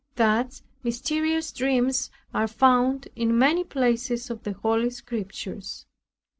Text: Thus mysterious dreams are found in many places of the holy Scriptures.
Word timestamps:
Thus 0.15 0.63
mysterious 0.81 1.51
dreams 1.51 2.09
are 2.33 2.47
found 2.47 3.07
in 3.15 3.37
many 3.37 3.63
places 3.63 4.31
of 4.31 4.41
the 4.41 4.53
holy 4.53 4.89
Scriptures. 4.89 5.85